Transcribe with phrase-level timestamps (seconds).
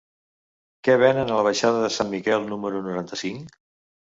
[0.87, 3.55] Què venen a la baixada de Sant Miquel número noranta-cinc?